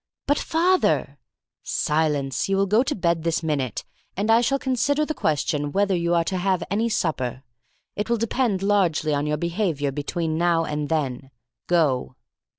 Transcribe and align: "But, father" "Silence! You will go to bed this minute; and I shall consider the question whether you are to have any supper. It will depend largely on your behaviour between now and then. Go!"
"But, 0.25 0.39
father" 0.39 1.19
"Silence! 1.63 2.49
You 2.49 2.57
will 2.57 2.65
go 2.65 2.81
to 2.81 2.95
bed 2.95 3.21
this 3.21 3.43
minute; 3.43 3.85
and 4.17 4.31
I 4.31 4.41
shall 4.41 4.57
consider 4.57 5.05
the 5.05 5.13
question 5.13 5.71
whether 5.71 5.95
you 5.95 6.15
are 6.15 6.23
to 6.23 6.37
have 6.39 6.63
any 6.71 6.89
supper. 6.89 7.43
It 7.95 8.09
will 8.09 8.17
depend 8.17 8.63
largely 8.63 9.13
on 9.13 9.27
your 9.27 9.37
behaviour 9.37 9.91
between 9.91 10.39
now 10.39 10.65
and 10.65 10.89
then. 10.89 11.29
Go!" 11.67 12.15